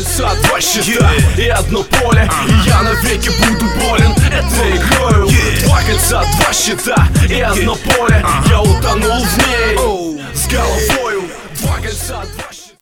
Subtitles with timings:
[0.00, 5.28] кольца, два щита и одно поле И я навеки буду болен этой игрою
[5.64, 11.24] Два кольца, два щита и одно поле Я утонул в ней с головою
[11.60, 12.76] Два кольца, два щита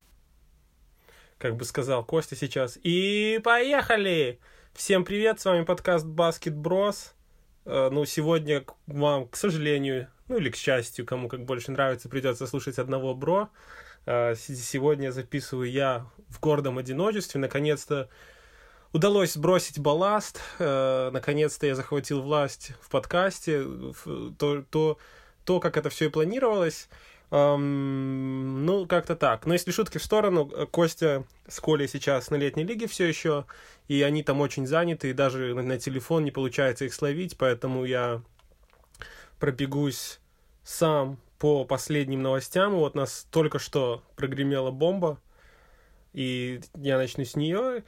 [1.38, 2.80] как бы сказал Костя сейчас.
[2.82, 4.40] И поехали!
[4.74, 7.14] Всем привет, с вами подкаст Баскет Брос.
[7.64, 12.48] Э, Ну, сегодня вам, к сожалению, ну или к счастью, кому как больше нравится, придется
[12.48, 13.50] слушать одного бро.
[14.08, 17.40] Э, Сегодня записываю я в гордом одиночестве.
[17.40, 18.08] Наконец-то
[18.94, 20.40] удалось сбросить балласт.
[20.58, 23.64] Э, Наконец-то я захватил власть в подкасте.
[24.38, 24.98] То, то,
[25.44, 26.88] то как это все и планировалось.
[27.30, 29.44] Эм, ну, как-то так.
[29.44, 33.44] Но если шутки в сторону, э, Костя с Колей сейчас на летней лиге все еще,
[33.88, 38.22] и они там очень заняты, и даже на телефон не получается их словить, поэтому я
[39.38, 40.20] пробегусь
[40.64, 42.74] сам по последним новостям.
[42.74, 45.20] Вот нас только что прогремела бомба,
[46.12, 47.84] и я начну с нее.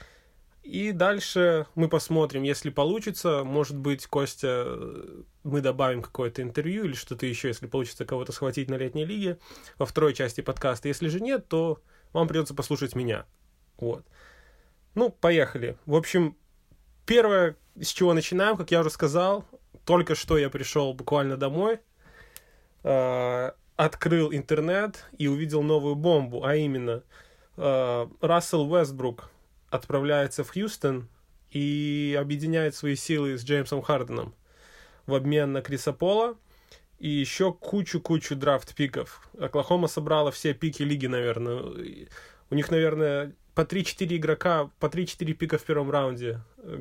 [0.62, 4.66] И дальше мы посмотрим, если получится, может быть, Костя,
[5.42, 9.38] мы добавим какое-то интервью или что-то еще, если получится кого-то схватить на летней лиге
[9.78, 10.88] во второй части подкаста.
[10.88, 13.24] Если же нет, то вам придется послушать меня.
[13.78, 14.04] Вот.
[14.94, 15.78] Ну, поехали.
[15.86, 16.36] В общем,
[17.06, 19.46] первое, с чего начинаем, как я уже сказал,
[19.86, 21.80] только что я пришел буквально домой,
[22.82, 27.02] э, открыл интернет и увидел новую бомбу, а именно
[27.56, 29.30] э, Рассел Уэстбрук
[29.70, 31.08] отправляется в Хьюстон
[31.50, 34.34] и объединяет свои силы с Джеймсом Харденом
[35.06, 36.36] в обмен на Криса Пола
[36.98, 39.28] и еще кучу-кучу драфт-пиков.
[39.38, 41.62] Оклахома собрала все пики лиги, наверное.
[42.50, 46.78] У них, наверное, по 3-4 игрока, по 3-4 пика в первом раунде э,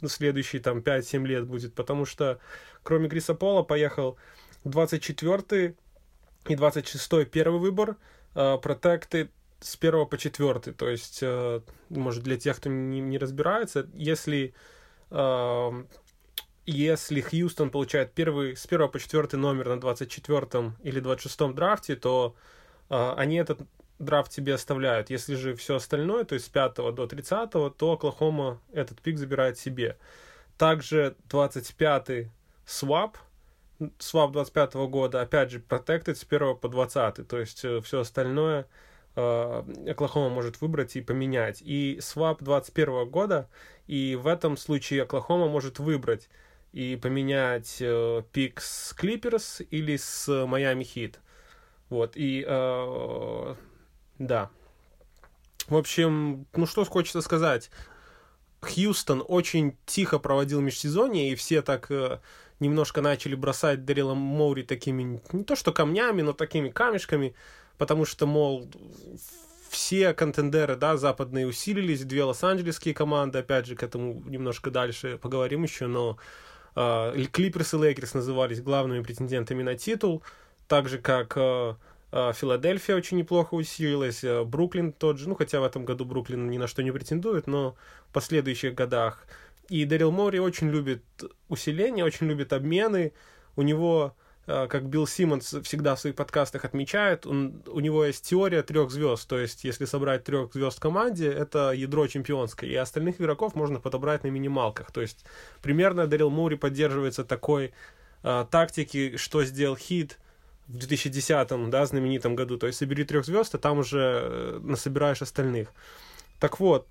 [0.00, 2.38] на следующие там 5-7 лет будет, потому что
[2.82, 4.16] кроме Криса Пола поехал
[4.68, 5.74] 24
[6.46, 7.96] и 26 первый выбор,
[8.34, 13.18] э, протекты с 1 по 4, то есть, э, может, для тех, кто не, не
[13.18, 14.54] разбирается, если,
[15.10, 15.84] э,
[16.66, 22.34] если Хьюстон получает первый, с 1 по 4 номер на 24 или 26 драфте, то
[22.90, 23.60] они этот
[23.98, 25.10] драфт тебе оставляют.
[25.10, 29.58] Если же все остальное, то есть с 5 до 30, то Оклахома этот пик забирает
[29.58, 29.98] себе.
[30.56, 32.30] Также 25
[32.64, 33.18] свап,
[33.98, 38.66] свап 25 года, опять же, protected с 1 по 20, то есть все остальное
[39.16, 41.62] э, Оклахома может выбрать и поменять.
[41.62, 43.48] И свап 21 года,
[43.86, 46.28] и в этом случае Оклахома может выбрать
[46.72, 51.16] и поменять э, пик с Clippers или с Miami Heat.
[51.88, 53.54] Вот, и э,
[54.18, 54.50] да.
[55.66, 57.70] В общем, ну что хочется сказать.
[58.60, 62.20] Хьюстон очень тихо проводил межсезонье, и все так э,
[62.60, 67.34] немножко начали бросать Дэрила Моури такими, не то что камнями, но такими камешками,
[67.76, 68.68] потому что, мол,
[69.68, 75.62] все контендеры, да, западные усилились, две лос-анджелесские команды, опять же, к этому немножко дальше поговорим
[75.62, 76.18] еще, но
[76.74, 80.22] э, Клиперс и Лейкерс назывались главными претендентами на титул,
[80.66, 81.74] так же, как э,
[82.10, 86.66] Филадельфия очень неплохо усилилась, Бруклин тот же, ну, хотя в этом году Бруклин ни на
[86.66, 87.76] что не претендует, но
[88.08, 89.26] в последующих годах.
[89.68, 91.04] И Дэрил Мори очень любит
[91.48, 93.12] усиление, очень любит обмены,
[93.54, 98.26] у него э, как Билл Симмонс всегда в своих подкастах отмечает, он, у него есть
[98.26, 102.74] теория трех звезд, то есть если собрать трех звезд в команде, это ядро чемпионское, и
[102.74, 105.24] остальных игроков можно подобрать на минималках, то есть
[105.62, 107.72] примерно Дэрил Мури поддерживается такой
[108.22, 110.18] э, тактики, что сделал Хит
[110.68, 115.20] в 2010 да, знаменитом году, то есть собери трех звезд, а там уже э, насобираешь
[115.20, 115.72] остальных.
[116.38, 116.86] Так вот,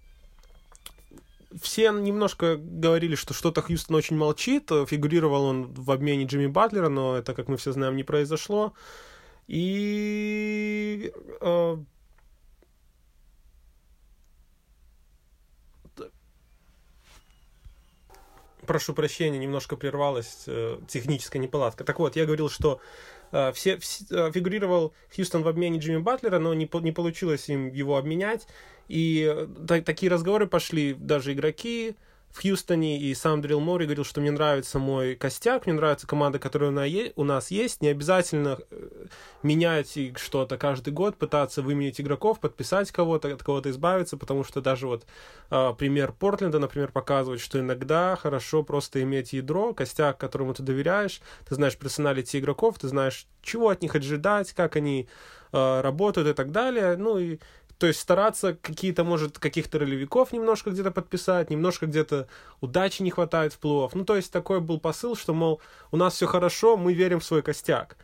[1.61, 4.69] все немножко говорили, что что-то Хьюстон очень молчит.
[4.87, 8.73] Фигурировал он в обмене Джимми Батлера, но это, как мы все знаем, не произошло.
[9.47, 11.11] И...
[11.41, 11.77] Э,
[18.67, 21.83] прошу прощения, немножко прервалась э, техническая неполадка.
[21.83, 22.79] Так вот, я говорил, что
[23.53, 27.97] все, все э, фигурировал Хьюстон в обмене Джимми Батлера, но не, не получилось им его
[27.97, 28.47] обменять.
[28.87, 31.95] И э, та- такие разговоры пошли даже игроки
[32.31, 36.39] в Хьюстоне, и сам Дрил Мори говорил, что мне нравится мой костяк, мне нравится команда,
[36.39, 36.71] которая
[37.15, 38.86] у нас есть, не обязательно э,
[39.43, 44.87] менять что-то каждый год, пытаться выменять игроков, подписать кого-то, от кого-то избавиться, потому что даже
[44.87, 45.05] вот
[45.49, 51.21] э, пример Портленда, например, показывает, что иногда хорошо просто иметь ядро, костяк, которому ты доверяешь,
[51.47, 55.07] ты знаешь персоналити игроков, ты знаешь, чего от них ожидать, как они
[55.51, 57.39] э, работают и так далее, ну и
[57.77, 62.27] то есть стараться какие-то, может, каких-то ролевиков немножко где-то подписать, немножко где-то
[62.59, 65.61] удачи не хватает в плей Ну, то есть такой был посыл, что, мол,
[65.91, 67.97] у нас все хорошо, мы верим в свой костяк.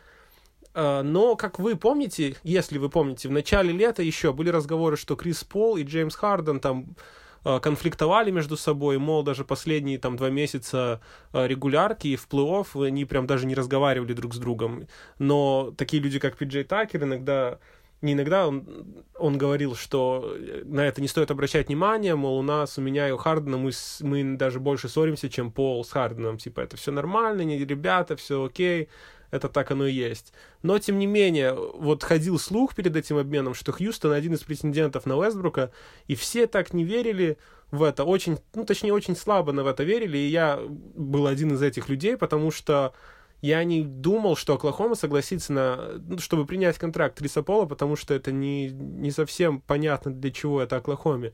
[0.74, 5.16] А, но, как вы помните, если вы помните, в начале лета еще были разговоры, что
[5.16, 6.96] Крис Пол и Джеймс Харден там
[7.44, 12.86] а, конфликтовали между собой, мол, даже последние там два месяца а, регулярки и в плей-офф
[12.88, 14.88] они прям даже не разговаривали друг с другом.
[15.20, 17.60] Но такие люди, как Пиджей Такер, иногда
[18.02, 20.36] не иногда он, он говорил, что
[20.66, 23.72] на это не стоит обращать внимание, мол, у нас, у меня и у Хардена мы,
[24.02, 26.38] мы даже больше ссоримся, чем Пол с Харденом.
[26.38, 28.90] Типа, это все нормально, не ребята, все окей
[29.34, 30.32] это так оно и есть.
[30.62, 35.08] Но, тем не менее, вот ходил слух перед этим обменом, что Хьюстон один из претендентов
[35.08, 35.72] на Вестбрука,
[36.06, 37.40] и все так не верили
[37.72, 41.64] в это, очень, ну, точнее, очень слабо в это верили, и я был один из
[41.64, 42.94] этих людей, потому что
[43.42, 48.14] я не думал, что Оклахома согласится на, ну, чтобы принять контракт Триса Пола, потому что
[48.14, 51.34] это не, не совсем понятно, для чего это Оклахоме.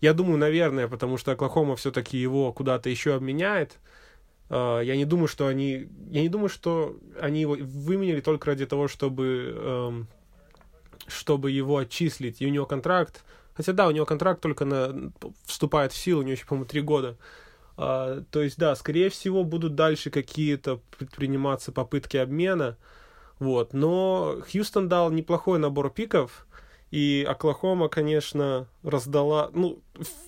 [0.00, 3.80] Я думаю, наверное, потому что Оклахома все-таки его куда-то еще обменяет,
[4.50, 8.88] я не думаю, что они, я не думаю, что они его выменили только ради того,
[8.88, 10.04] чтобы, um,
[11.06, 12.42] чтобы его отчислить.
[12.42, 13.24] И у него контракт,
[13.54, 15.12] хотя да, у него контракт только на,
[15.44, 17.16] вступает в силу, у него еще, по-моему, три года.
[17.76, 22.76] Uh, то есть, да, скорее всего, будут дальше какие-то предприниматься попытки обмена.
[23.38, 23.72] Вот.
[23.72, 26.46] Но Хьюстон дал неплохой набор пиков,
[26.90, 29.80] и Оклахома, конечно, раздала ну,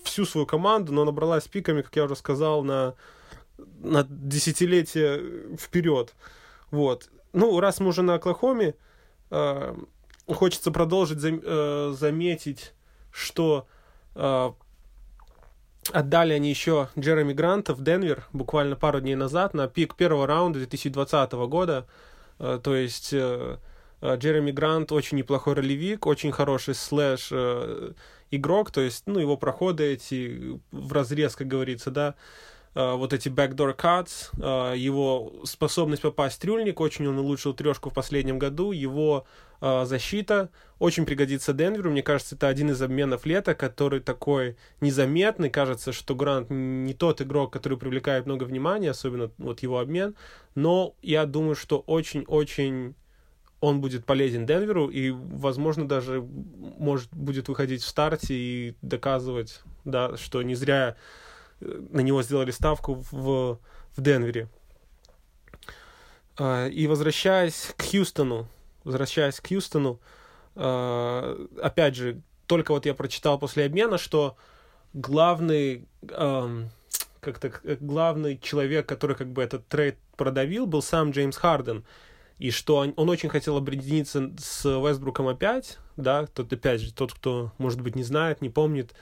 [0.03, 2.95] всю свою команду, но набралась пиками, как я уже сказал, на
[3.57, 6.13] на десятилетия вперед.
[6.71, 7.09] Вот.
[7.33, 8.75] Ну, раз мы уже на Оклахоме,
[9.31, 9.75] э,
[10.27, 12.73] хочется продолжить зам, э, заметить,
[13.11, 13.67] что
[14.15, 14.51] э,
[15.91, 20.59] отдали они еще Джереми Гранта в Денвер буквально пару дней назад на пик первого раунда
[20.59, 21.87] 2020 года.
[22.39, 23.57] Э, то есть э,
[24.01, 27.93] э, Джереми Грант очень неплохой ролевик, очень хороший слэш э,
[28.31, 32.15] игрок, то есть, ну, его проходы эти в разрез, как говорится, да,
[32.75, 34.29] вот эти backdoor cuts,
[34.73, 39.25] э, его способность попасть в трюльник, очень он улучшил трешку в последнем году, его
[39.61, 40.49] э, защита
[40.79, 46.15] очень пригодится Денверу, мне кажется, это один из обменов лета, который такой незаметный, кажется, что
[46.15, 50.15] Грант не тот игрок, который привлекает много внимания, особенно вот его обмен,
[50.55, 52.95] но я думаю, что очень-очень
[53.63, 60.17] он будет полезен Денверу и, возможно, даже может будет выходить в старте и доказывать, да,
[60.17, 60.97] что не зря
[61.89, 63.59] на него сделали ставку в,
[63.95, 64.47] в Денвере.
[66.37, 68.47] А, и возвращаясь к Хьюстону,
[68.83, 69.99] возвращаясь к Хьюстону,
[70.55, 74.35] а, опять же, только вот я прочитал после обмена, что
[74.93, 81.85] главный, как-то главный человек, который как бы этот трейд продавил, был сам Джеймс Харден.
[82.39, 87.13] И что он, он очень хотел объединиться с Вестбруком опять, да, тот опять же, тот,
[87.13, 88.93] кто, может быть, не знает, не помнит,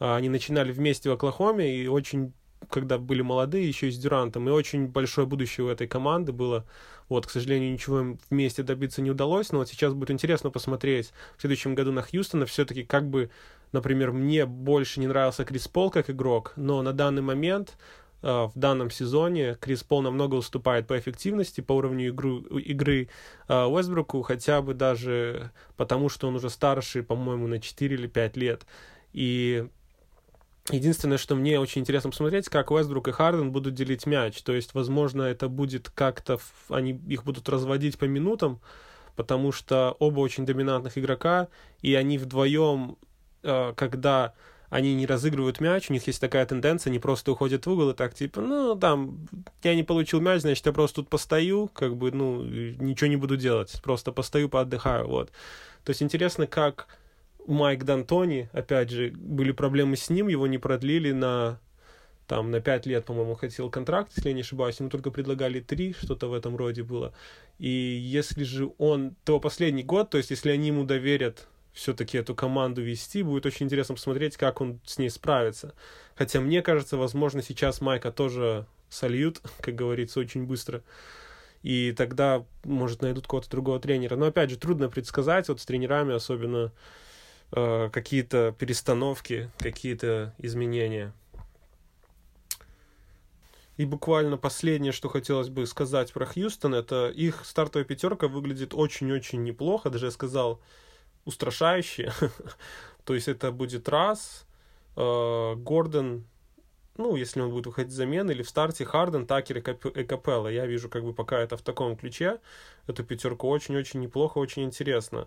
[0.00, 2.32] они начинали вместе в Оклахоме и очень
[2.68, 6.66] когда были молодые, еще и с Дюрантом, и очень большое будущее у этой команды было.
[7.08, 11.12] Вот, к сожалению, ничего им вместе добиться не удалось, но вот сейчас будет интересно посмотреть
[11.36, 12.46] в следующем году на Хьюстона.
[12.46, 13.30] Все-таки как бы,
[13.72, 17.76] например, мне больше не нравился Крис Пол как игрок, но на данный момент
[18.22, 23.08] Uh, в данном сезоне Крис Пол намного уступает по эффективности, по уровню игру, игры
[23.48, 28.36] uh, Уэсбруку, хотя бы даже потому, что он уже старше, по-моему, на 4 или 5
[28.36, 28.66] лет.
[29.14, 29.66] И
[30.68, 34.40] Единственное, что мне очень интересно посмотреть, как Уэсбрук и Харден будут делить мяч.
[34.42, 36.38] То есть, возможно, это будет как-то...
[36.68, 38.60] Они их будут разводить по минутам,
[39.16, 41.48] потому что оба очень доминантных игрока,
[41.82, 42.98] и они вдвоем,
[43.42, 44.34] э, когда
[44.68, 47.94] они не разыгрывают мяч, у них есть такая тенденция, они просто уходят в угол и
[47.94, 49.26] так, типа, ну, там,
[49.64, 53.36] я не получил мяч, значит, я просто тут постою, как бы, ну, ничего не буду
[53.36, 55.32] делать, просто постою, поотдыхаю, вот.
[55.84, 56.86] То есть интересно, как
[57.46, 61.60] Майк Д'Антони, опять же, были проблемы с ним, его не продлили на
[62.26, 65.96] там на 5 лет, по-моему, хотел контракт, если я не ошибаюсь, ему только предлагали 3,
[66.00, 67.12] что-то в этом роде было.
[67.58, 72.36] И если же он, то последний год, то есть если они ему доверят все-таки эту
[72.36, 75.74] команду вести, будет очень интересно посмотреть, как он с ней справится.
[76.14, 80.82] Хотя мне кажется, возможно, сейчас Майка тоже сольют, как говорится, очень быстро.
[81.62, 84.16] И тогда, может, найдут кого-то другого тренера.
[84.16, 86.72] Но, опять же, трудно предсказать, вот с тренерами особенно
[87.52, 91.12] э, какие-то перестановки, какие-то изменения.
[93.76, 99.42] И буквально последнее, что хотелось бы сказать про Хьюстон, это их стартовая пятерка выглядит очень-очень
[99.42, 100.60] неплохо, даже я сказал
[101.24, 102.12] устрашающе.
[103.04, 104.46] То есть это будет раз,
[104.96, 106.26] э, Гордон,
[106.98, 110.48] ну, если он будет выходить замен, или в старте Харден, Такер и Капелла.
[110.48, 112.38] Я вижу как бы пока это в таком ключе.
[112.86, 115.26] Эту пятерку очень-очень неплохо, очень интересно.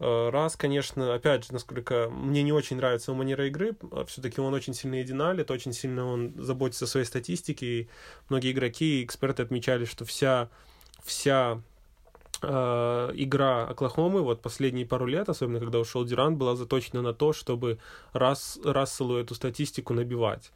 [0.00, 4.40] Э, раз, конечно, опять же, насколько мне не очень нравится его манера игры, а все-таки
[4.40, 7.88] он очень сильно единалит, очень сильно он заботится о своей статистике, и
[8.28, 10.50] многие игроки и эксперты отмечали, что вся,
[11.02, 11.60] вся
[12.42, 17.32] э, игра Оклахомы, вот последние пару лет, особенно когда ушел Дюрант, была заточена на то,
[17.32, 17.78] чтобы
[18.12, 20.52] Рас, Расселу эту статистику набивать.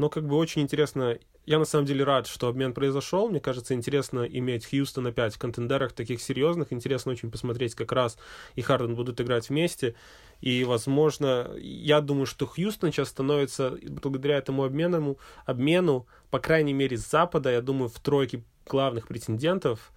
[0.00, 3.28] Но как бы очень интересно, я на самом деле рад, что обмен произошел.
[3.28, 6.72] Мне кажется, интересно иметь Хьюстон опять в контендерах таких серьезных.
[6.72, 8.16] Интересно очень посмотреть, как Расс
[8.54, 9.94] и Харден будут играть вместе.
[10.40, 16.96] И, возможно, я думаю, что Хьюстон сейчас становится, благодаря этому обмену, обмену, по крайней мере,
[16.96, 19.92] с Запада, я думаю, в тройке главных претендентов.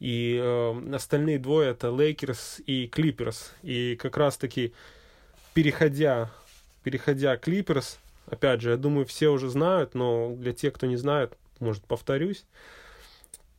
[0.00, 3.52] И э, остальные двое это Лейкерс и Клиперс.
[3.62, 4.72] И как раз-таки,
[5.52, 6.30] переходя,
[6.84, 11.36] переходя Клиперс, опять же, я думаю, все уже знают, но для тех, кто не знает,
[11.60, 12.44] может, повторюсь.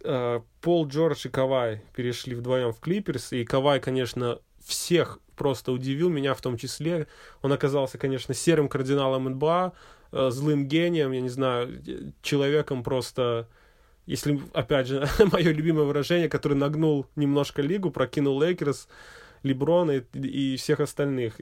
[0.04, 6.10] Э, Пол Джордж и Кавай перешли вдвоем в Клиперс, и Кавай, конечно, всех просто удивил,
[6.10, 7.08] меня в том числе.
[7.42, 9.74] Он оказался, конечно, серым кардиналом НБА,
[10.12, 11.82] э, злым гением, я не знаю,
[12.22, 13.48] человеком просто,
[14.06, 18.88] если, опять же, мое любимое выражение, который нагнул немножко лигу, прокинул Лейкерс,
[19.44, 21.36] Леброна и, и всех остальных.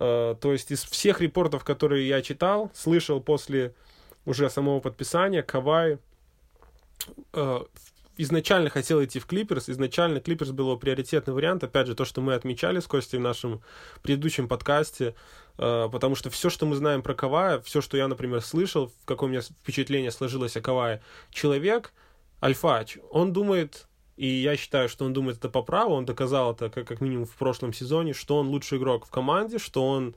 [0.00, 3.74] Э, то есть из всех репортов, которые я читал, слышал после
[4.24, 5.98] уже самого подписания, Кавай
[7.34, 7.60] э,
[8.16, 9.68] изначально хотел идти в Клиперс.
[9.68, 11.64] Изначально Клиперс был его приоритетный вариант.
[11.64, 13.62] Опять же, то, что мы отмечали с Костей в нашем
[14.02, 15.14] предыдущем подкасте.
[15.58, 19.28] Э, потому что все, что мы знаем про Кавая, все, что я, например, слышал, какое
[19.28, 21.92] у меня впечатление сложилось о Кавае, человек,
[22.42, 23.86] альфач, он думает
[24.20, 25.94] и я считаю, что он думает это по праву.
[25.94, 29.58] Он доказал это как, как минимум в прошлом сезоне, что он лучший игрок в команде,
[29.58, 30.14] что он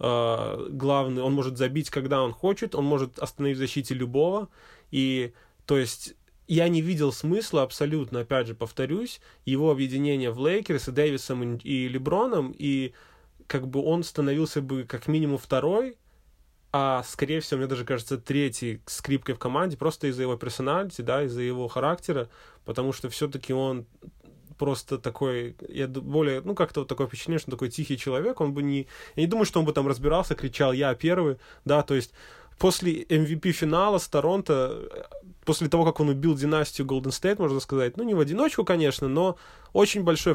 [0.00, 4.48] э, главный, он может забить, когда он хочет, он может остановить в защите любого.
[4.90, 5.32] И
[5.64, 6.16] то есть
[6.48, 11.86] я не видел смысла абсолютно, опять же, повторюсь, его объединения в Лейкерс и Дэвисом и
[11.86, 12.94] Леброном, и
[13.46, 15.96] как бы он становился бы как минимум второй,
[16.78, 21.22] а, скорее всего, мне даже кажется, третий скрипкой в команде, просто из-за его персоналити, да,
[21.22, 22.28] из-за его характера,
[22.66, 23.86] потому что все-таки он
[24.58, 28.52] просто такой, я более, ну, как-то вот такое впечатление, что он такой тихий человек, он
[28.52, 31.94] бы не, я не думаю, что он бы там разбирался, кричал «я первый», да, то
[31.94, 32.12] есть
[32.58, 35.08] после MVP финала с Торонто,
[35.46, 39.08] после того, как он убил династию Golden State, можно сказать, ну, не в одиночку, конечно,
[39.08, 39.38] но
[39.72, 40.34] очень большой,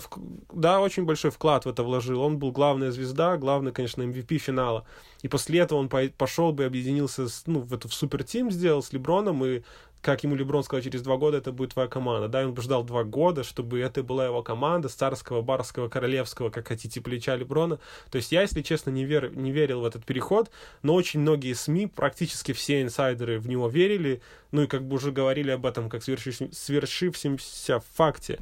[0.54, 2.22] да, очень большой вклад в это вложил.
[2.22, 4.86] Он был главная звезда, главный, конечно, MVP финала.
[5.22, 8.94] И после этого он пошел бы, объединился с, ну, в эту в супертим сделал с
[8.94, 9.62] Леброном, и
[10.02, 12.28] как ему Леброн сказал, через два года это будет твоя команда.
[12.28, 16.68] Да, он ждал два года, чтобы это была его команда с царского, барского, королевского, как
[16.68, 17.80] хотите, плеча Леброна.
[18.10, 20.50] То есть я, если честно, не, вер, не верил в этот переход,
[20.82, 25.12] но очень многие СМИ, практически все инсайдеры в него верили, ну и как бы уже
[25.12, 28.40] говорили об этом как свершившемся факте.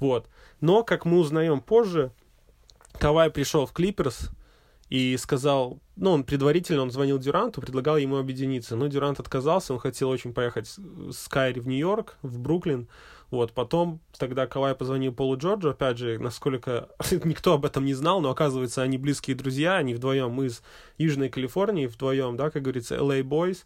[0.00, 0.28] Вот.
[0.60, 2.10] Но, как мы узнаем позже,
[2.98, 4.30] Кавай пришел в Клиперс,
[4.92, 9.80] и сказал, ну, он предварительно, он звонил Дюранту, предлагал ему объединиться, но Дюрант отказался, он
[9.80, 12.88] хотел очень поехать с Кайри в Нью-Йорк, в Бруклин,
[13.30, 16.90] вот, потом тогда Кавай позвонил Полу Джорджу, опять же, насколько
[17.24, 20.62] никто об этом не знал, но оказывается, они близкие друзья, они вдвоем из
[20.98, 23.64] Южной Калифорнии, вдвоем, да, как говорится, LA Boys,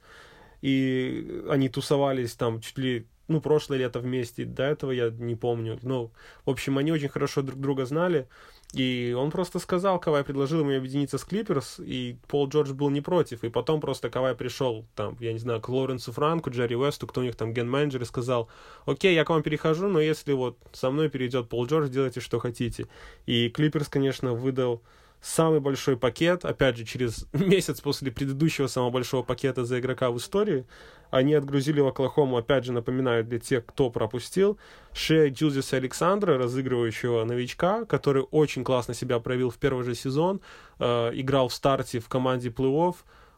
[0.63, 5.79] и они тусовались там чуть ли ну, прошлое лето вместе, до этого я не помню.
[5.83, 6.13] Ну,
[6.45, 8.29] в общем, они очень хорошо друг друга знали.
[8.73, 13.01] И он просто сказал, Кавай предложил ему объединиться с Клиперс, и Пол Джордж был не
[13.01, 13.45] против.
[13.45, 17.21] И потом просто Кавай пришел, там, я не знаю, к Лоренсу Франку, Джерри Уэсту, кто
[17.21, 18.49] у них там ген-менеджер, и сказал,
[18.85, 22.39] окей, я к вам перехожу, но если вот со мной перейдет Пол Джордж, делайте, что
[22.39, 22.87] хотите.
[23.25, 24.83] И Клиперс, конечно, выдал
[25.21, 30.19] самый большой пакет, опять же, через месяц после предыдущего самого большого пакета за игрока в
[30.19, 30.67] истории,
[31.11, 34.59] они отгрузили в Оклахому, опять же, напоминаю для тех, кто пропустил,
[34.93, 40.41] Шея Джузиса Александра, разыгрывающего новичка, который очень классно себя проявил в первый же сезон,
[40.79, 42.97] э, играл в старте в команде плей-офф,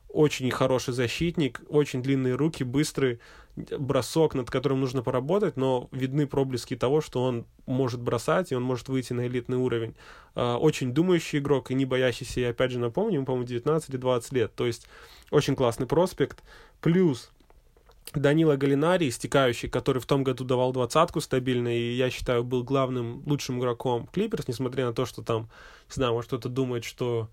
[0.09, 3.21] очень хороший защитник, очень длинные руки, быстрый
[3.57, 8.62] бросок, над которым нужно поработать, но видны проблески того, что он может бросать, и он
[8.62, 9.95] может выйти на элитный уровень.
[10.35, 13.97] А, очень думающий игрок и не боящийся, и опять же напомню, ему, по-моему, 19 или
[13.97, 14.87] 20 лет, то есть
[15.31, 16.43] очень классный проспект.
[16.81, 17.31] Плюс
[18.15, 23.23] Данила Галинари, истекающий, который в том году давал двадцатку стабильно, и я считаю, был главным,
[23.27, 25.50] лучшим игроком Клиперс, несмотря на то, что там,
[25.88, 27.29] не знаю, может кто-то думает, что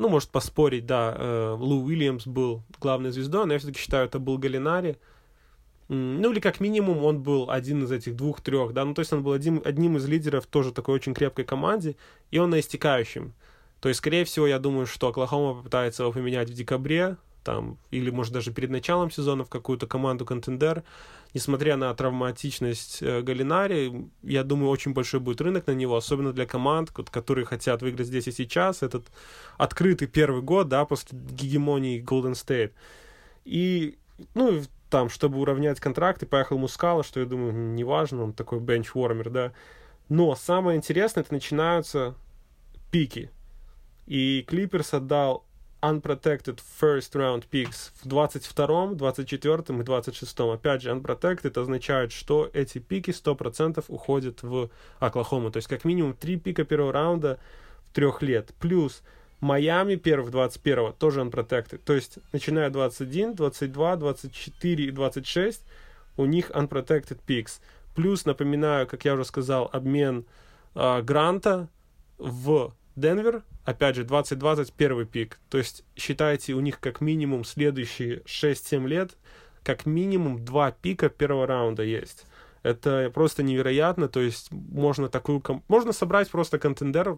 [0.00, 4.18] ну, может поспорить, да, э, Лу Уильямс был главной звездой, но я все-таки считаю, это
[4.18, 4.96] был Галинари.
[5.88, 9.22] Ну, или как минимум он был один из этих двух-трех, да, ну, то есть он
[9.22, 11.96] был один, одним из лидеров тоже такой очень крепкой команде,
[12.30, 13.34] и он на истекающем.
[13.80, 18.10] То есть, скорее всего, я думаю, что Оклахома попытается его поменять в декабре, там, или,
[18.10, 20.82] может, даже перед началом сезона в какую-то команду контендер.
[21.32, 26.44] Несмотря на травматичность э, Галинари, я думаю, очень большой будет рынок на него, особенно для
[26.44, 28.82] команд, которые хотят выиграть здесь и сейчас.
[28.82, 29.06] Этот
[29.56, 32.72] открытый первый год, да, после гегемонии Golden State.
[33.44, 33.96] И,
[34.34, 39.52] ну, там, чтобы уравнять контракты, поехал Мускала, что, я думаю, неважно, он такой бенчвормер, да.
[40.08, 42.16] Но самое интересное, это начинаются
[42.90, 43.30] пики.
[44.06, 45.44] И Клиперс отдал
[45.82, 50.50] unprotected first round picks в 22-м, 24-м и 26-м.
[50.50, 55.50] Опять же, unprotected означает, что эти пики 100% уходят в Оклахому.
[55.50, 57.38] То есть, как минимум, три пика первого раунда
[57.90, 58.50] в трех лет.
[58.60, 59.02] Плюс
[59.40, 61.80] Майами первый 21 тоже unprotected.
[61.84, 65.62] То есть, начиная 21, 22, 24 и 26
[66.16, 67.60] у них unprotected picks.
[67.94, 70.26] Плюс, напоминаю, как я уже сказал, обмен
[70.74, 71.68] э, Гранта
[72.18, 75.38] в Денвер, опять же, 2020 первый пик.
[75.48, 79.16] То есть, считайте, у них как минимум следующие 6-7 лет,
[79.62, 82.26] как минимум два пика первого раунда есть.
[82.62, 85.42] Это просто невероятно, то есть можно такую...
[85.68, 87.16] Можно собрать просто контендер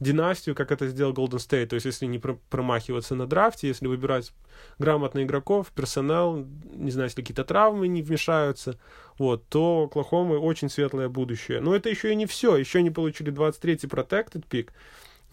[0.00, 1.66] династию, как это сделал Golden State.
[1.66, 4.32] То есть, если не промахиваться на драфте, если выбирать
[4.78, 8.78] грамотно игроков, персонал, не знаю, если какие-то травмы не вмешаются,
[9.18, 11.60] вот, то Оклахомы очень светлое будущее.
[11.60, 12.56] Но это еще и не все.
[12.56, 14.72] Еще они получили 23-й protected пик,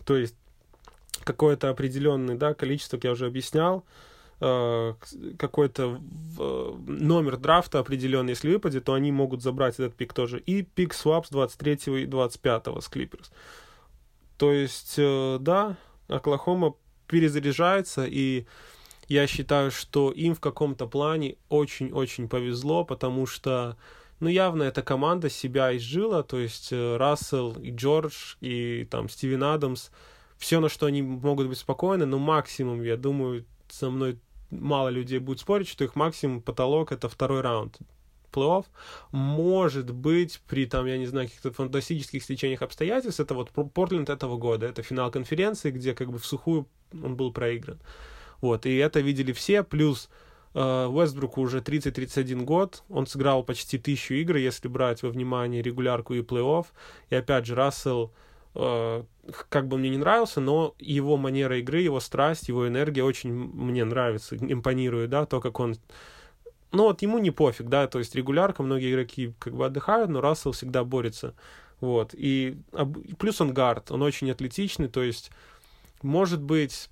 [0.08, 0.36] то есть
[1.26, 3.84] какое-то определенное да, количество, как я уже объяснял,
[4.40, 4.94] э,
[5.38, 6.00] какой-то
[6.88, 10.40] номер драфта определенный, если выпадет, то они могут забрать этот пик тоже.
[10.40, 13.32] И пик свап с 23 и 25 с Clippers.
[14.38, 15.76] То есть, э, да,
[16.08, 16.76] Оклахома
[17.08, 18.46] перезаряжается, и
[19.10, 23.76] я считаю, что им в каком-то плане очень-очень повезло, потому что,
[24.19, 29.43] ну, явно эта команда себя изжила, то есть э, Рассел и Джордж, и там Стивен
[29.43, 29.89] Адамс,
[30.38, 34.19] все, на что они могут быть спокойны, но максимум, я думаю, со мной
[34.50, 37.77] мало людей будет спорить, что их максимум потолок это второй раунд
[38.31, 38.65] плей-офф.
[39.12, 44.38] Может быть, при там, я не знаю, каких-то фантастических стечениях обстоятельств, это вот Портленд этого
[44.38, 47.79] года, это финал конференции, где как бы в сухую он был проигран.
[48.41, 50.09] Вот, и это видели все, плюс
[50.58, 56.22] Уэстбруку уже 30-31 год, он сыграл почти тысячу игр, если брать во внимание регулярку и
[56.22, 56.66] плей-офф,
[57.10, 58.12] и опять же Рассел
[58.56, 59.04] э,
[59.50, 63.86] как бы мне не нравился, но его манера игры, его страсть, его энергия очень мне
[63.86, 65.76] нравится, импонирует, да, то, как он
[66.72, 70.22] ну вот ему не пофиг, да, то есть регулярка, многие игроки как бы отдыхают, но
[70.22, 71.36] Рассел всегда борется,
[71.80, 72.58] вот, и
[73.20, 75.32] плюс он гард, он очень атлетичный, то есть,
[76.02, 76.89] может быть,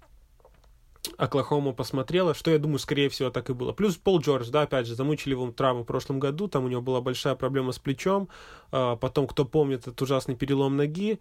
[1.17, 3.73] Оклахома посмотрела, что я думаю, скорее всего, так и было.
[3.73, 6.81] Плюс Пол Джордж, да, опять же, замучили его травму в прошлом году, там у него
[6.81, 8.29] была большая проблема с плечом,
[8.71, 11.19] а, потом, кто помнит, этот ужасный перелом ноги,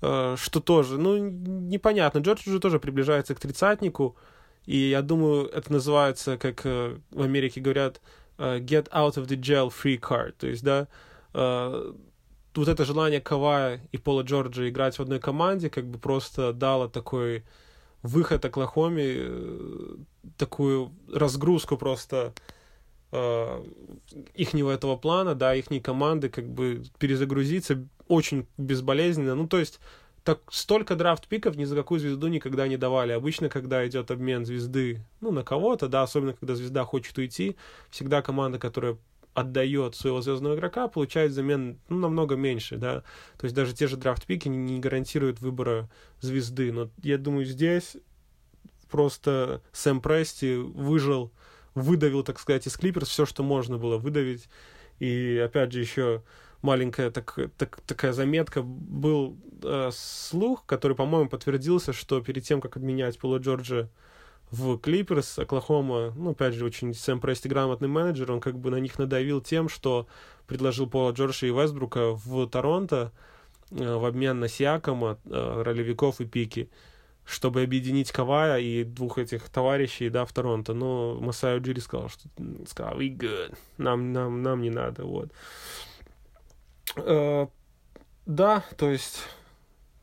[0.00, 4.16] а, что тоже, ну, непонятно, Джордж уже тоже приближается к тридцатнику,
[4.66, 8.00] и я думаю, это называется, как э, в Америке говорят,
[8.36, 10.34] э, get out of the jail free card.
[10.38, 10.88] То есть, да,
[11.34, 11.92] э,
[12.56, 16.88] вот это желание Кавая и Пола Джорджа играть в одной команде как бы просто дало
[16.88, 17.44] такой
[18.06, 19.30] выход Оклахоме,
[20.36, 22.32] такую разгрузку просто
[23.12, 23.64] э,
[24.34, 29.34] ихнего этого плана, да, ихней команды, как бы перезагрузиться очень безболезненно.
[29.34, 29.80] Ну, то есть
[30.26, 33.12] так столько драфт-пиков ни за какую звезду никогда не давали.
[33.12, 37.56] Обычно, когда идет обмен звезды, ну, на кого-то, да, особенно когда звезда хочет уйти,
[37.90, 38.98] всегда команда, которая
[39.36, 43.02] отдает своего звездного игрока, получает взамен ну, намного меньше, да.
[43.36, 46.72] То есть даже те же драфт-пики не гарантируют выбора звезды.
[46.72, 47.98] Но я думаю, здесь
[48.90, 51.32] просто Сэм Прести выжил,
[51.74, 54.48] выдавил, так сказать, из Клиперс все, что можно было выдавить.
[55.00, 56.22] И опять же еще
[56.62, 58.62] маленькая так, так, такая заметка.
[58.62, 63.90] Был э, слух, который, по-моему, подтвердился, что перед тем, как обменять Пола Джорджа
[64.50, 68.76] в Клиперс, Оклахома, ну, опять же, очень Сэм Прести грамотный менеджер, он как бы на
[68.76, 70.06] них надавил тем, что
[70.46, 73.12] предложил Пола Джорджа и Вестбрука в Торонто
[73.70, 76.70] э, в обмен на Сиакома, э, ролевиков и пики,
[77.24, 80.74] чтобы объединить Кавая и двух этих товарищей, да, в Торонто.
[80.74, 82.28] Но Масай Джири сказал, что
[82.68, 85.30] сказал, we good, нам, нам, нам не надо, вот.
[86.96, 87.48] Э,
[88.26, 89.18] да, то есть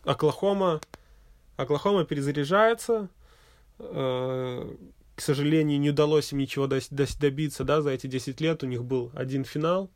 [0.03, 0.81] Оклахома,
[1.55, 3.07] Оклахома перезаряжается.
[3.91, 4.75] Э,
[5.15, 8.63] к сожалению, не удалось им ничего добиться, да, за эти 10 лет.
[8.63, 9.91] У них был один финал,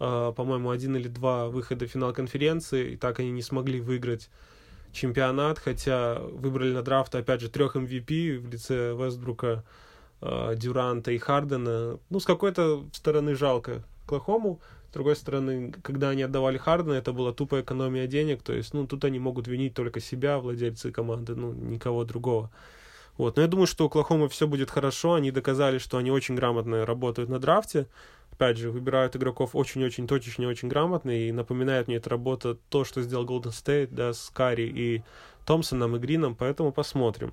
[0.00, 4.30] э, по-моему, один или два выхода в финал конференции, и так они не смогли выиграть
[4.92, 9.64] чемпионат, хотя выбрали на драфт, опять же, трех MVP в лице Вестбрука,
[10.20, 11.98] Дюранта и Хардена.
[12.08, 14.60] Ну, с какой-то стороны жалко Оклахому.
[14.90, 18.86] С другой стороны, когда они отдавали Хардена, это была тупая экономия денег, то есть, ну,
[18.86, 22.52] тут они могут винить только себя, владельцы команды, ну, никого другого.
[23.16, 23.36] Вот.
[23.36, 25.14] Но я думаю, что у Оклахомы все будет хорошо.
[25.14, 27.86] Они доказали, что они очень грамотно работают на драфте.
[28.32, 31.10] Опять же, выбирают игроков очень-очень точечно, очень грамотно.
[31.10, 35.02] И напоминает мне эта работа то, что сделал Golden State, да, с Карри и
[35.46, 36.34] Томпсоном и Грином.
[36.34, 37.32] Поэтому посмотрим.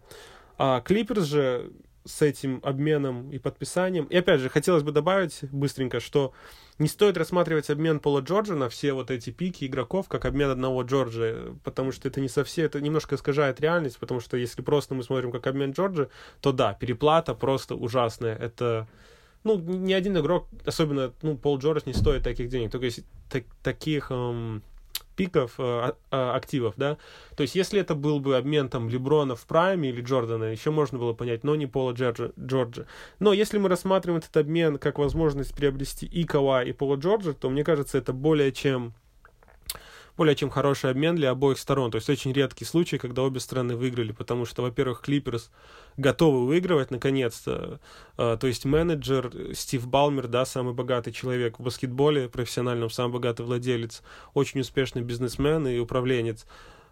[0.58, 1.72] А Клиперс же
[2.06, 4.06] с этим обменом и подписанием.
[4.06, 6.34] И опять же, хотелось бы добавить быстренько, что
[6.80, 10.82] не стоит рассматривать обмен Пола Джорджа на все вот эти пики игроков как обмен одного
[10.82, 15.04] Джорджа, потому что это не совсем, это немножко искажает реальность, потому что если просто мы
[15.04, 16.10] смотрим как обмен Джорджа,
[16.40, 18.36] то да, переплата просто ужасная.
[18.36, 18.88] Это,
[19.44, 23.44] ну, ни один игрок, особенно, ну, Пол Джордж не стоит таких денег, только если так,
[23.62, 24.64] таких эм,
[25.15, 26.97] пиков э, э, активов, да.
[27.36, 30.97] То есть, если это был бы обмен там Леброна в прайме или Джордана, еще можно
[30.97, 32.32] было понять, но не Пола Джорджа.
[32.39, 32.86] Джорджа.
[33.19, 37.50] Но если мы рассматриваем этот обмен как возможность приобрести и Кава, и Пола Джорджа, то
[37.50, 38.93] мне кажется, это более чем
[40.17, 41.91] более чем хороший обмен для обоих сторон.
[41.91, 45.52] То есть очень редкий случай, когда обе стороны выиграли, потому что, во-первых, Клиперс
[45.97, 47.80] готовы выигрывать наконец-то.
[48.17, 53.45] А, то есть менеджер Стив Балмер, да, самый богатый человек в баскетболе, профессиональном, самый богатый
[53.45, 56.45] владелец, очень успешный бизнесмен и управленец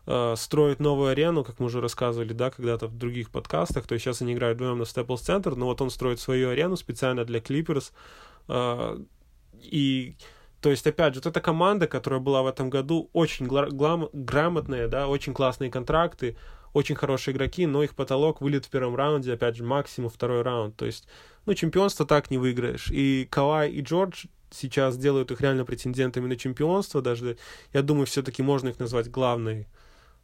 [0.05, 4.05] а, строит новую арену, как мы уже рассказывали, да, когда-то в других подкастах, то есть
[4.05, 7.39] сейчас они играют вдвоем на Staples Center, но вот он строит свою арену специально для
[7.39, 7.91] Clippers,
[9.61, 10.15] и
[10.61, 14.87] то есть, опять же, вот эта команда, которая была в этом году, очень глам- грамотная,
[14.87, 16.35] да, очень классные контракты,
[16.73, 20.75] очень хорошие игроки, но их потолок вылет в первом раунде, опять же, максимум второй раунд.
[20.75, 21.07] То есть,
[21.45, 22.89] ну, чемпионство так не выиграешь.
[22.91, 27.01] И Кавай и Джордж сейчас делают их реально претендентами на чемпионство.
[27.01, 27.37] Даже,
[27.73, 29.67] я думаю, все-таки можно их назвать главной,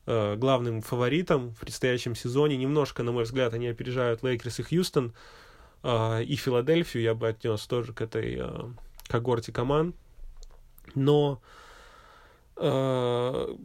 [0.05, 2.57] э, главным фаворитом в предстоящем сезоне.
[2.57, 5.13] Немножко, на мой взгляд, они опережают Лейкерс и Хьюстон.
[5.81, 8.49] Э, и Филадельфию я бы отнес тоже к этой э,
[9.07, 9.95] когорте команд
[10.93, 11.41] но
[12.57, 13.55] э,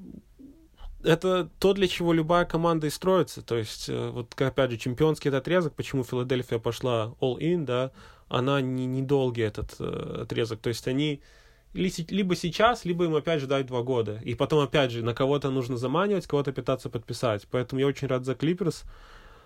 [1.02, 3.42] это то, для чего любая команда и строится.
[3.42, 7.92] То есть, э, вот опять же, чемпионский этот отрезок, почему Филадельфия пошла all-in, да,
[8.28, 10.60] она не, недолгий этот э, отрезок.
[10.60, 11.20] То есть они
[11.72, 14.20] либо сейчас, либо им опять же два года.
[14.24, 17.46] И потом, опять же, на кого-то нужно заманивать, кого-то пытаться подписать.
[17.50, 18.84] Поэтому я очень рад за Клиперс,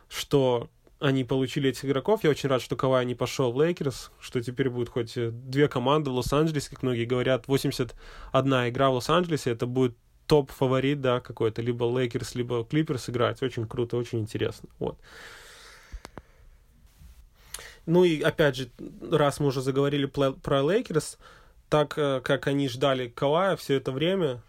[0.09, 0.71] что
[1.05, 2.25] они получили этих игроков.
[2.25, 5.69] Я очень рад, что Кавай не пошел в Лейкерс, что теперь будет хоть э, две
[5.69, 9.95] команды в Лос-Анджелесе, как многие говорят, 81 игра в Лос-Анджелесе, это будет
[10.27, 13.43] топ-фаворит, да, какой-то, либо Лейкерс, либо Клиперс играть.
[13.43, 14.71] Очень круто, очень интересно.
[14.79, 14.99] Вот.
[17.85, 18.71] Ну и опять же,
[19.03, 21.19] раз мы уже заговорили про Лейкерс,
[21.69, 24.41] так э, как они ждали Кавая все это время,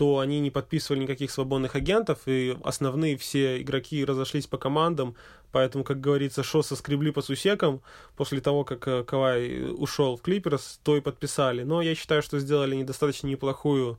[0.00, 5.14] то они не подписывали никаких свободных агентов, и основные все игроки разошлись по командам,
[5.52, 7.82] поэтому, как говорится, шо соскребли по сусекам
[8.16, 11.64] после того, как э, Кавай ушел в Клиперс, то и подписали.
[11.64, 13.98] Но я считаю, что сделали недостаточно неплохую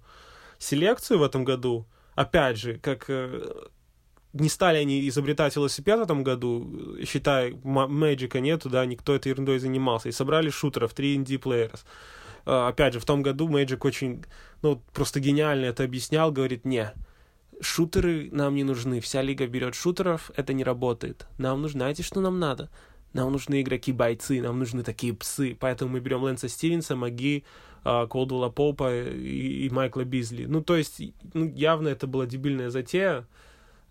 [0.58, 1.86] селекцию в этом году.
[2.16, 3.68] Опять же, как э,
[4.34, 9.60] не стали они изобретать велосипед в этом году, считая, Мэджика нету, да, никто этой ерундой
[9.60, 11.82] занимался, и собрали шутеров, 3 ND players.
[11.82, 11.90] А,
[12.46, 14.24] опять же, в том году Мэджик очень,
[14.62, 16.94] ну, просто гениально это объяснял, говорит, не,
[17.62, 21.28] шутеры нам не нужны, вся лига берет шутеров, это не работает.
[21.38, 22.70] Нам нужно, знаете, что нам надо?
[23.14, 27.44] Нам нужны игроки-бойцы, нам нужны такие псы, поэтому мы берем Лэнса Стивенса, Маги,
[27.84, 30.46] а, Колдуэлла Попа и, и Майкла Бизли.
[30.46, 31.02] Ну, то есть,
[31.34, 33.28] ну, явно это была дебильная затея,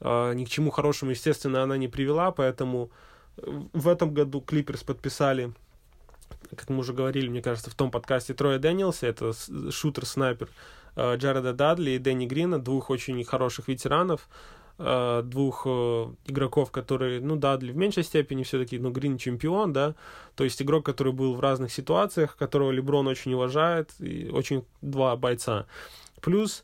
[0.00, 2.90] а, ни к чему хорошему, естественно, она не привела, поэтому
[3.36, 5.52] в этом году Клиперс подписали
[6.56, 9.32] как мы уже говорили, мне кажется, в том подкасте Троя Дэниелса, это
[9.70, 10.48] шутер-снайпер
[10.96, 14.28] э, Джареда Дадли и Дэнни Грина, двух очень хороших ветеранов,
[14.78, 19.94] э, двух э, игроков, которые, ну, Дадли в меньшей степени все-таки, но Грин чемпион, да,
[20.34, 25.16] то есть игрок, который был в разных ситуациях, которого Леброн очень уважает, и очень два
[25.16, 25.66] бойца.
[26.20, 26.62] Плюс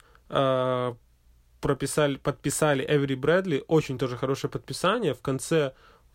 [1.66, 5.72] прописали, подписали Эвери Брэдли, очень тоже хорошее подписание, в конце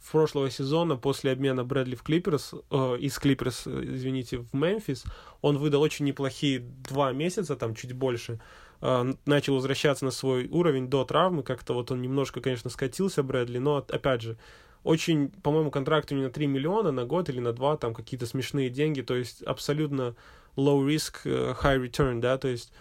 [0.10, 5.04] прошлого сезона после обмена Брэдли в Клиперс, э, из Клиперс, извините, в Мемфис,
[5.42, 8.40] он выдал очень неплохие два месяца, там чуть больше,
[8.82, 13.58] э, начал возвращаться на свой уровень до травмы, как-то вот он немножко, конечно, скатился, Брэдли,
[13.58, 14.38] но, опять же,
[14.84, 18.26] очень, по-моему, контракт у него на 3 миллиона на год или на 2, там какие-то
[18.26, 20.16] смешные деньги, то есть абсолютно
[20.56, 22.72] low risk, э, high return, да, то есть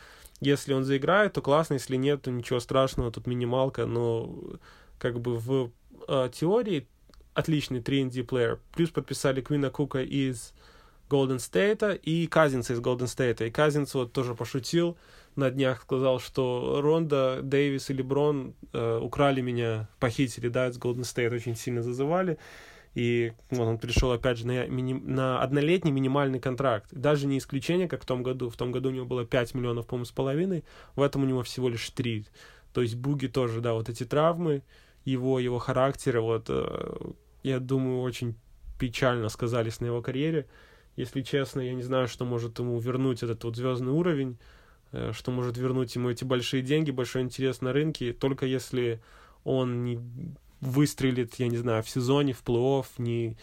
[0.41, 4.35] если он заиграет, то классно, если нет, то ничего страшного, тут минималка, но
[4.99, 5.71] как бы в
[6.09, 6.89] э, теории
[7.35, 8.61] отличный 3D плеер.
[8.73, 10.53] Плюс подписали Квина Кука из
[11.09, 13.47] Golden State и Казинса из Golden State.
[13.47, 14.97] И Казинс вот тоже пошутил
[15.37, 21.03] на днях, сказал, что Ронда, Дэвис и Леброн э, украли меня, похитили, да, из Golden
[21.03, 22.39] State, очень сильно зазывали.
[22.95, 26.89] И вот он пришел, опять же, на, мини, на однолетний минимальный контракт.
[26.91, 28.51] Даже не исключение, как в том году.
[28.51, 30.65] В том году у него было 5 миллионов, по-моему, с половиной.
[30.97, 32.27] В этом у него всего лишь 3.
[32.73, 34.63] То есть Буги тоже, да, вот эти травмы,
[35.05, 36.97] его, его характера, вот, э,
[37.43, 38.37] я думаю, очень
[38.79, 40.47] печально сказались на его карьере.
[40.97, 44.39] Если честно, я не знаю, что может ему вернуть этот вот звездный уровень,
[44.93, 49.01] э, что может вернуть ему эти большие деньги, большой интерес на рынке, только если
[49.45, 49.99] он не
[50.61, 53.37] выстрелит, я не знаю, в сезоне, в плей-офф, не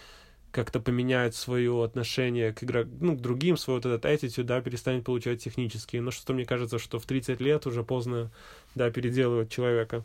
[0.52, 5.04] как-то поменяет свое отношение к, игрок, ну, к другим, свой вот этот attitude, да, перестанет
[5.04, 6.02] получать технические.
[6.02, 8.32] Но что мне кажется, что в 30 лет уже поздно,
[8.74, 10.04] да, переделывать человека.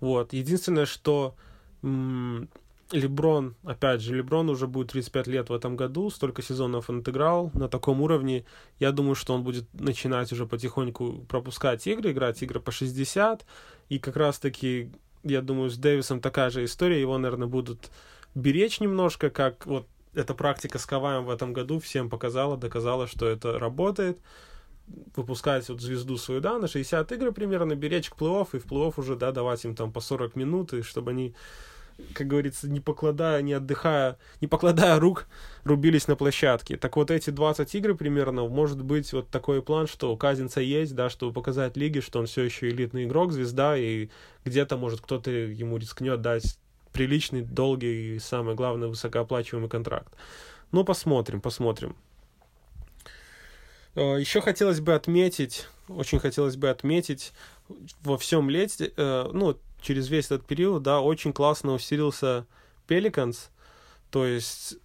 [0.00, 0.32] Вот.
[0.32, 1.34] Единственное, что
[1.82, 2.48] м-
[2.92, 7.50] Леброн, опять же, Леброн уже будет 35 лет в этом году, столько сезонов он отыграл
[7.54, 8.44] на таком уровне.
[8.78, 13.44] Я думаю, что он будет начинать уже потихоньку пропускать игры, играть игры по 60.
[13.88, 14.92] И как раз-таки,
[15.24, 17.00] я думаю, с Дэвисом такая же история.
[17.00, 17.90] Его, наверное, будут
[18.36, 23.26] беречь немножко, как вот эта практика с Каваем в этом году всем показала, доказала, что
[23.26, 24.18] это работает.
[25.16, 28.94] Выпускать вот звезду свою, да, на 60 игр примерно, беречь к плей-офф, и в плей-офф
[28.96, 31.34] уже, да, давать им там по 40 минут, и чтобы они
[32.12, 35.26] как говорится, не покладая, не отдыхая, не покладая рук,
[35.64, 36.76] рубились на площадке.
[36.76, 40.94] Так вот эти 20 игр примерно, может быть вот такой план, что у Казинца есть,
[40.94, 44.10] да, чтобы показать лиге, что он все еще элитный игрок, звезда, и
[44.44, 46.58] где-то, может, кто-то ему рискнет дать
[46.92, 50.12] приличный, долгий и, самое главное, высокооплачиваемый контракт.
[50.72, 51.96] Ну, посмотрим, посмотрим.
[53.96, 57.32] Э, Еще хотелось бы отметить, очень хотелось бы отметить
[58.02, 62.46] во всем лете, э, ну, через весь этот период, да, очень классно усилился
[62.86, 63.50] Пеликанс,
[64.10, 64.76] то есть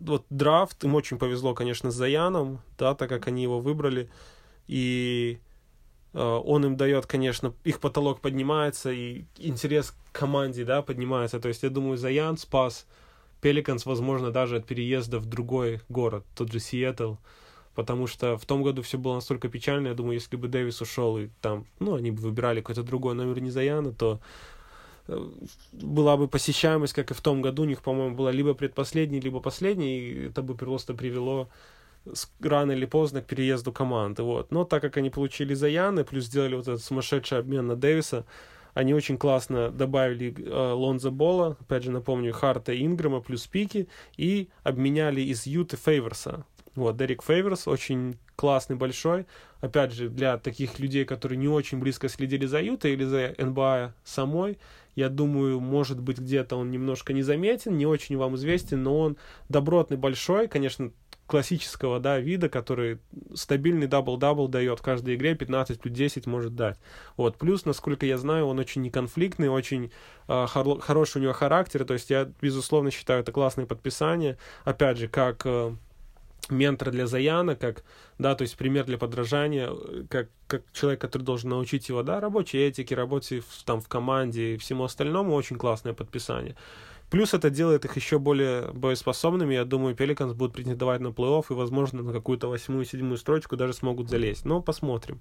[0.00, 4.10] вот драфт, им очень повезло, конечно, с Заяном, да, так как они его выбрали,
[4.66, 5.38] и
[6.16, 11.38] Э, он им дает, конечно, их потолок поднимается, и интерес к команде, да, поднимается.
[11.38, 12.86] То есть, я думаю, Заян спас
[13.42, 17.16] Пеликанс, возможно, даже от переезда в другой город, тот же Сиэтл,
[17.76, 21.18] потому что в том году все было настолько печально, я думаю, если бы Дэвис ушел,
[21.18, 24.18] и там, ну, они бы выбирали какой-то другой номер не Заяна, то
[25.08, 25.28] э,
[25.72, 29.40] была бы посещаемость, как и в том году, у них, по-моему, была либо предпоследний, либо
[29.40, 31.48] последний, и это бы просто привело
[32.40, 34.22] рано или поздно к переезду команды.
[34.22, 34.50] Вот.
[34.50, 38.24] Но так как они получили Заяны, плюс сделали вот этот сумасшедший обмен на Дэвиса,
[38.72, 44.48] они очень классно добавили э, Лонза Бола, опять же напомню, Харта Инграма плюс пики, и
[44.62, 46.46] обменяли из Юты Фейверса.
[46.76, 49.26] Вот, Дерек Фейверс очень классный, большой.
[49.60, 53.94] Опять же, для таких людей, которые не очень близко следили за Ютой или за НБА
[54.04, 54.58] самой,
[54.94, 59.16] я думаю, может быть, где-то он немножко незаметен, не очень вам известен, но он
[59.48, 60.92] добротный, большой, конечно,
[61.26, 62.98] классического, да, вида, который
[63.34, 66.78] стабильный дабл-дабл дает в каждой игре, 15 плюс 10 может дать.
[67.16, 67.36] Вот.
[67.36, 69.90] Плюс, насколько я знаю, он очень неконфликтный, очень
[70.28, 74.38] э, хор- хороший у него характер, то есть я, безусловно, считаю это классное подписание.
[74.64, 75.74] Опять же, как э,
[76.50, 77.84] ментор для Зайона, как,
[78.18, 79.70] да, то есть пример для подражания,
[80.08, 84.54] как, как человек, который должен научить его, да, рабочей этике, работе в, там в команде
[84.54, 86.56] и всему остальному, очень классное подписание.
[87.10, 89.54] Плюс это делает их еще более боеспособными.
[89.54, 94.10] Я думаю, Пеликанс будут претендовать на плей-офф и, возможно, на какую-то восьмую-седьмую строчку даже смогут
[94.10, 94.44] залезть.
[94.44, 95.20] Но посмотрим.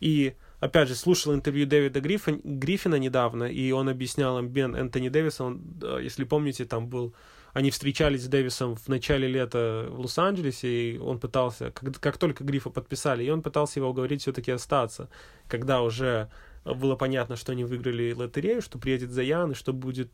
[0.00, 5.44] И, опять же, слушал интервью Дэвида Гриффин, Гриффина недавно, и он объяснял Бен Энтони Дэвиса.
[5.44, 5.62] Он,
[6.00, 7.14] если помните, там был...
[7.58, 12.44] Они встречались с Дэвисом в начале лета в Лос-Анджелесе, и он пытался, как, как только
[12.44, 15.08] Грифа подписали, и он пытался его уговорить все-таки остаться,
[15.48, 16.30] когда уже
[16.64, 20.08] было понятно, что они выиграли лотерею, что приедет Заян, и что будет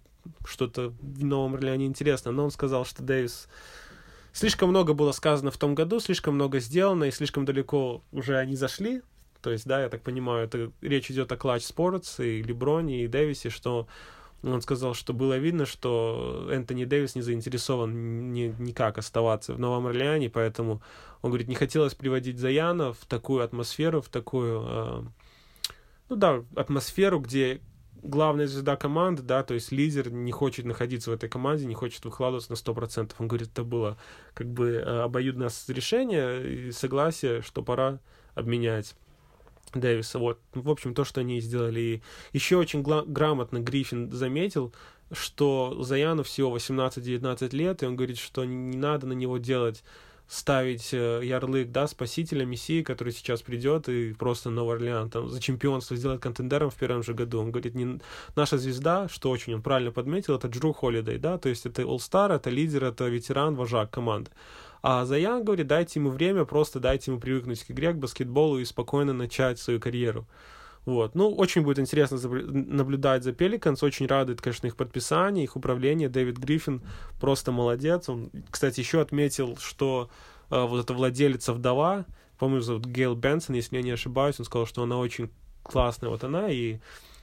[0.46, 2.32] что-то в Новом Орлеане интересно.
[2.32, 3.46] Но он сказал, что Дэвис...
[4.32, 8.56] Слишком много было сказано в том году, слишком много сделано, и слишком далеко уже они
[8.56, 9.02] зашли.
[9.42, 13.06] То есть, да, я так понимаю, это речь идет о Clutch Sports и Леброне, и
[13.06, 13.86] Дэвисе, что
[14.52, 19.86] он сказал, что было видно, что Энтони Дэвис не заинтересован ни, никак оставаться в Новом
[19.86, 20.82] Орлеане, поэтому
[21.22, 25.02] он говорит, не хотелось приводить Заяна в такую атмосферу, в такую, э,
[26.10, 27.60] ну да, атмосферу, где
[28.02, 32.04] главная звезда команды, да, то есть лидер не хочет находиться в этой команде, не хочет
[32.04, 33.12] выкладываться на 100%.
[33.18, 33.96] Он говорит, это было
[34.34, 38.00] как бы э, обоюдное решение и согласие, что пора
[38.34, 38.94] обменять
[39.72, 40.18] Дэвиса.
[40.18, 41.80] Вот, в общем, то, что они сделали.
[41.80, 44.72] И еще очень грамотно Гриффин заметил,
[45.12, 49.82] что Заяну всего 18-19 лет, и он говорит, что не надо на него делать
[50.26, 55.40] ставить э, ярлык, да, спасителя, мессии, который сейчас придет и просто Новый Орлеан там за
[55.40, 57.40] чемпионство сделает контендером в первом же году.
[57.40, 58.00] Он говорит, не,
[58.34, 62.34] наша звезда, что очень он правильно подметил, это Джру Холидей, да, то есть это All-Star,
[62.34, 64.30] это лидер, это ветеран, вожак команды.
[64.86, 68.66] А Заян говорит, дайте ему время, просто дайте ему привыкнуть к игре, к баскетболу и
[68.66, 70.26] спокойно начать свою карьеру.
[70.84, 71.14] Вот.
[71.14, 73.82] Ну, очень будет интересно наблюдать за Пеликанс.
[73.82, 76.10] Очень радует, конечно, их подписание, их управление.
[76.10, 76.82] Дэвид Гриффин
[77.18, 78.10] просто молодец.
[78.10, 80.10] Он, кстати, еще отметил, что
[80.50, 82.04] э, вот эта владелица вдова,
[82.38, 85.30] по-моему, зовут Гейл Бенсон, если я не ошибаюсь, он сказал, что она очень
[85.62, 86.76] классная, вот она, и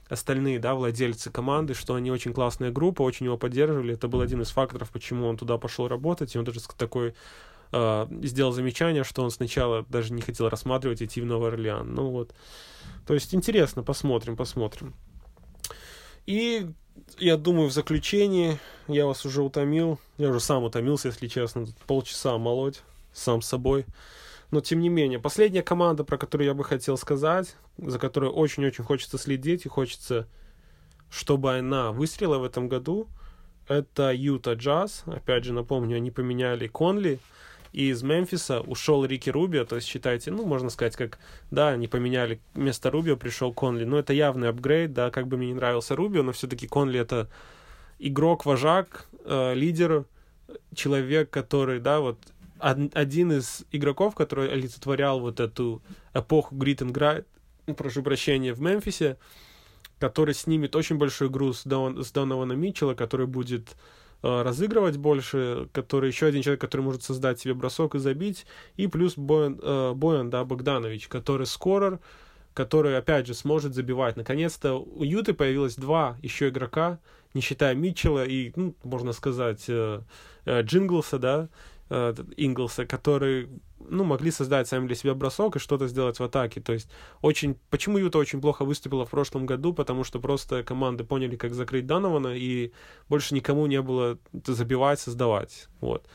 [0.08, 3.94] остальные, да, владельцы команды, что они очень классная группа, очень его поддерживали.
[3.94, 6.34] Это был один из факторов, почему он туда пошел работать.
[6.34, 7.14] И он даже такой
[7.72, 11.92] э, сделал замечание, что он сначала даже не хотел рассматривать идти в Новый Орлеан.
[11.94, 12.34] Ну вот.
[13.06, 14.94] То есть интересно, посмотрим, посмотрим.
[16.26, 16.68] И
[17.18, 18.58] я думаю, в заключении
[18.88, 19.98] я вас уже утомил.
[20.18, 21.66] Я уже сам утомился, если честно.
[21.86, 22.82] Полчаса молоть
[23.12, 23.86] сам собой.
[24.50, 28.84] Но тем не менее, последняя команда, про которую я бы хотел сказать, за которой очень-очень
[28.84, 30.28] хочется следить и хочется,
[31.10, 33.08] чтобы она выстрелила в этом году,
[33.66, 35.04] это Юта Джаз.
[35.06, 37.18] Опять же, напомню, они поменяли Конли.
[37.72, 41.18] И из Мемфиса ушел Рики Рубио, то есть считайте, ну, можно сказать, как,
[41.50, 43.84] да, они поменяли вместо Рубио, пришел Конли.
[43.84, 47.30] Но это явный апгрейд, да, как бы мне не нравился Рубио, но все-таки Конли это
[47.98, 50.04] игрок-вожак, э, лидер,
[50.74, 52.18] человек, который, да, вот
[52.58, 55.82] один из игроков, который олицетворял вот эту
[56.14, 59.16] эпоху Grit and Grind, прошу прощения, в Мемфисе,
[59.98, 63.76] который снимет очень большой груз с, Дон, с Донована Митчелла, который будет
[64.22, 69.16] разыгрывать больше, который еще один человек, который может создать себе бросок и забить, и плюс
[69.16, 71.98] Боян, э, Боян да, Богданович, который скорер,
[72.54, 74.16] который, опять же, сможет забивать.
[74.16, 76.98] Наконец-то у Юты появилось два еще игрока,
[77.34, 80.00] не считая Митчелла и, ну, можно сказать, э,
[80.44, 81.48] э, Джинглса, да,
[82.36, 86.60] Инглса, которые, ну, могли создать сами для себя бросок и что-то сделать в атаке.
[86.60, 86.88] То есть
[87.20, 87.58] очень...
[87.70, 89.74] Почему Юта очень плохо выступила в прошлом году?
[89.74, 92.72] Потому что просто команды поняли, как закрыть Донована, и
[93.08, 95.68] больше никому не было забивать, создавать.
[95.80, 96.06] Вот.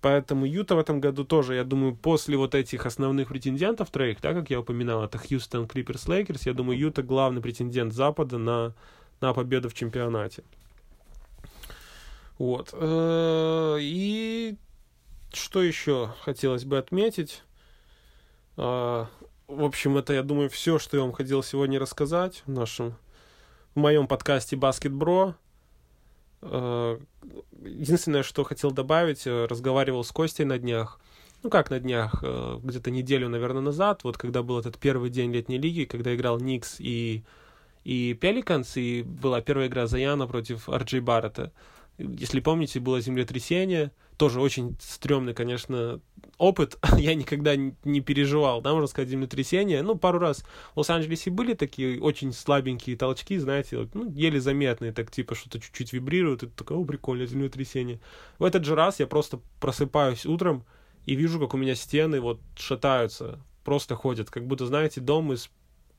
[0.00, 4.34] Поэтому Юта в этом году тоже, я думаю, после вот этих основных претендентов троих, да,
[4.34, 8.74] как я упоминал, это Хьюстон, Клиперс, Лейкерс, я думаю, Юта главный претендент Запада на,
[9.20, 10.44] на победу в чемпионате.
[12.38, 12.70] Вот.
[12.72, 14.56] Э, и
[15.36, 17.42] что еще хотелось бы отметить?
[18.56, 19.08] А,
[19.46, 22.96] в общем, это, я думаю, все, что я вам хотел сегодня рассказать в нашем,
[23.74, 25.34] в моем подкасте Баскет Бро.
[26.42, 27.00] А,
[27.62, 31.00] единственное, что хотел добавить, э, разговаривал с Костей на днях.
[31.42, 35.32] Ну как на днях, э, где-то неделю, наверное, назад, вот когда был этот первый день
[35.32, 37.24] летней лиги, когда играл Никс и,
[37.84, 41.52] и Пеликанс, и была первая игра Заяна против Арджей Баррета.
[41.98, 46.00] Если помните, было землетрясение, тоже очень стрёмный, конечно,
[46.38, 46.78] опыт.
[46.98, 49.82] Я никогда не переживал, да, можно сказать, землетрясение.
[49.82, 55.10] Ну, пару раз в Лос-Анджелесе были такие очень слабенькие толчки, знаете, ну, еле заметные, так
[55.10, 58.00] типа что-то чуть-чуть вибрирует, и ты такой, о, прикольно, землетрясение.
[58.38, 60.64] В этот же раз я просто просыпаюсь утром
[61.06, 65.50] и вижу, как у меня стены вот шатаются, просто ходят, как будто, знаете, дом из,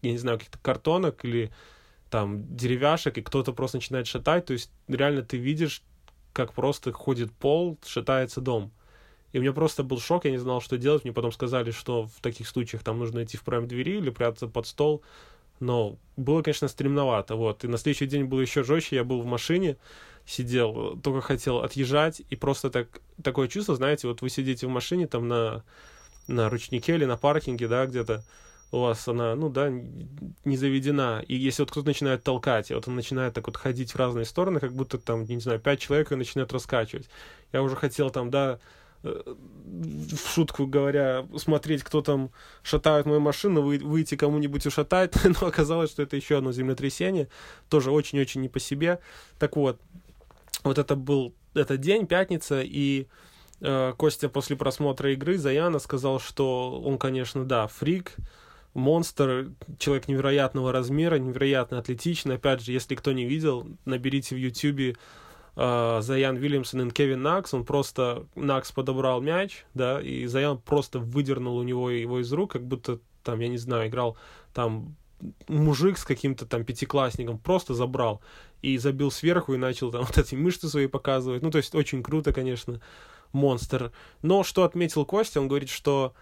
[0.02, 1.52] я не знаю, каких-то картонок или
[2.10, 5.84] там деревяшек, и кто-то просто начинает шатать, то есть реально ты видишь,
[6.34, 8.72] как просто ходит пол, шатается дом.
[9.34, 11.04] И у меня просто был шок, я не знал, что делать.
[11.04, 14.48] Мне потом сказали, что в таких случаях там нужно идти в прям двери или прятаться
[14.48, 15.04] под стол.
[15.60, 17.64] Но было, конечно, стремновато, вот.
[17.64, 19.78] И на следующий день было еще жестче, я был в машине,
[20.26, 25.08] сидел, только хотел отъезжать, и просто так, такое чувство, знаете, вот вы сидите в машине
[25.08, 25.64] там на,
[26.28, 28.24] на ручнике или на паркинге, да, где-то,
[28.72, 31.24] у вас она, ну да, не заведена.
[31.28, 34.26] И если вот кто-то начинает толкать, и вот он начинает так вот ходить в разные
[34.26, 37.10] стороны, как будто там, не знаю, пять человек и начинает раскачивать.
[37.54, 38.60] Я уже хотел там, да,
[39.04, 45.48] э, в шутку говоря, смотреть, кто там шатает мою машину, вы, выйти кому-нибудь ушатать, но
[45.48, 47.30] оказалось, что это еще одно землетрясение,
[47.70, 49.00] тоже очень-очень не по себе.
[49.40, 49.80] Так вот,
[50.64, 53.08] вот это был этот день, пятница, и
[53.62, 58.18] э, Костя после просмотра игры Заяна сказал, что он, конечно, да, фрик,
[58.78, 62.36] монстр, человек невероятного размера, невероятно атлетичный.
[62.36, 64.96] Опять же, если кто не видел, наберите в Ютубе
[65.56, 67.54] э, Заян Вильямсон и Кевин Накс.
[67.54, 68.28] Он просто...
[68.36, 73.00] Накс подобрал мяч, да, и Заян просто выдернул у него его из рук, как будто
[73.24, 74.16] там, я не знаю, играл
[74.54, 74.96] там
[75.48, 78.22] мужик с каким-то там пятиклассником просто забрал
[78.62, 81.42] и забил сверху и начал там вот эти мышцы свои показывать.
[81.42, 82.80] Ну, то есть очень круто, конечно,
[83.34, 83.92] монстр.
[84.22, 86.14] Но что отметил Костя, он говорит, что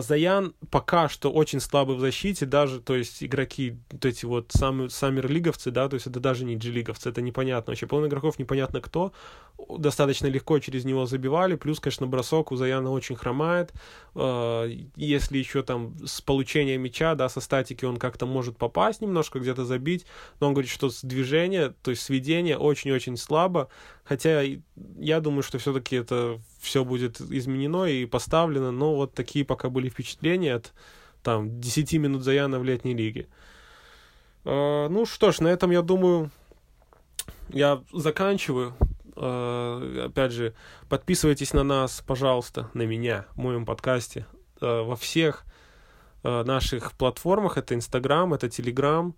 [0.00, 4.88] Заян пока что очень слабый в защите, даже, то есть, игроки, вот эти вот сами,
[4.88, 7.72] саммер-лиговцы, да, то есть, это даже не G-лиговцы, это непонятно.
[7.72, 9.12] Вообще, полный игроков непонятно кто,
[9.78, 13.72] достаточно легко через него забивали, плюс, конечно, бросок у Заяна очень хромает.
[14.14, 19.38] А, если еще там с получения мяча, да, со статики он как-то может попасть немножко,
[19.38, 20.06] где-то забить,
[20.40, 23.68] но он говорит, что с движения, то есть сведение очень-очень слабо,
[24.04, 24.42] хотя
[24.98, 29.88] я думаю, что все-таки это все будет изменено и поставлено, но вот такие пока были
[29.88, 30.72] впечатления от
[31.22, 33.28] там 10 минут Заяна в летней лиге.
[34.44, 36.30] Uh, ну что ж, на этом я думаю,
[37.48, 38.74] я заканчиваю.
[39.16, 40.54] Uh, опять же,
[40.88, 44.26] подписывайтесь на нас, пожалуйста, на меня в моем подкасте
[44.60, 45.44] uh, во всех
[46.22, 47.58] наших платформах.
[47.58, 49.14] Это Инстаграм, это Телеграм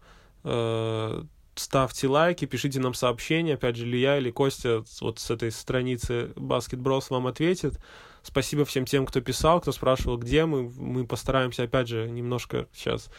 [1.58, 3.54] ставьте лайки, пишите нам сообщения.
[3.54, 7.78] Опять же, или я, или Костя вот с этой страницы Basket вам ответит.
[8.22, 10.68] Спасибо всем тем, кто писал, кто спрашивал, где мы.
[10.68, 13.10] Мы постараемся, опять же, немножко сейчас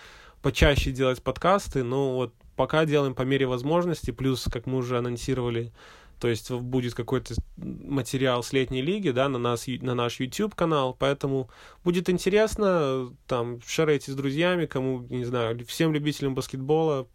[0.41, 1.83] почаще делать подкасты.
[1.83, 5.71] Но вот пока делаем по мере возможности, плюс, как мы уже анонсировали,
[6.19, 11.49] то есть будет какой-то материал с летней лиги, да, на, нас, на наш YouTube-канал, поэтому
[11.83, 17.07] будет интересно, там, шарайте с друзьями, кому, не знаю, всем любителям баскетбола,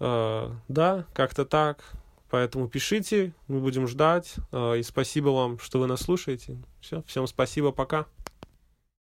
[0.00, 1.84] э, да, как-то так,
[2.30, 7.26] поэтому пишите, мы будем ждать, э, и спасибо вам, что вы нас слушаете, все, всем
[7.26, 8.06] спасибо, пока.